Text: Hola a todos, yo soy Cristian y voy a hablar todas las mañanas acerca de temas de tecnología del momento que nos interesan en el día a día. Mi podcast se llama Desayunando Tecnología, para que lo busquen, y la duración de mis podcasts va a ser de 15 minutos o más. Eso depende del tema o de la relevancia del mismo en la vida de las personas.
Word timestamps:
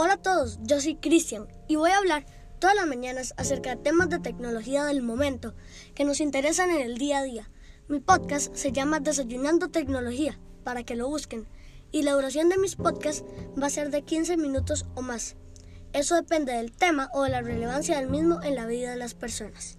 Hola 0.00 0.12
a 0.12 0.22
todos, 0.22 0.60
yo 0.62 0.80
soy 0.80 0.94
Cristian 0.94 1.48
y 1.66 1.74
voy 1.74 1.90
a 1.90 1.98
hablar 1.98 2.24
todas 2.60 2.76
las 2.76 2.86
mañanas 2.86 3.34
acerca 3.36 3.70
de 3.70 3.82
temas 3.82 4.08
de 4.08 4.20
tecnología 4.20 4.84
del 4.84 5.02
momento 5.02 5.56
que 5.96 6.04
nos 6.04 6.20
interesan 6.20 6.70
en 6.70 6.82
el 6.82 6.98
día 6.98 7.18
a 7.18 7.24
día. 7.24 7.50
Mi 7.88 7.98
podcast 7.98 8.54
se 8.54 8.70
llama 8.70 9.00
Desayunando 9.00 9.70
Tecnología, 9.70 10.38
para 10.62 10.84
que 10.84 10.94
lo 10.94 11.08
busquen, 11.08 11.48
y 11.90 12.02
la 12.02 12.12
duración 12.12 12.48
de 12.48 12.58
mis 12.58 12.76
podcasts 12.76 13.24
va 13.60 13.66
a 13.66 13.70
ser 13.70 13.90
de 13.90 14.02
15 14.02 14.36
minutos 14.36 14.86
o 14.94 15.02
más. 15.02 15.34
Eso 15.92 16.14
depende 16.14 16.52
del 16.52 16.70
tema 16.70 17.10
o 17.12 17.24
de 17.24 17.30
la 17.30 17.42
relevancia 17.42 17.98
del 17.98 18.08
mismo 18.08 18.40
en 18.44 18.54
la 18.54 18.66
vida 18.66 18.92
de 18.92 18.98
las 18.98 19.14
personas. 19.14 19.78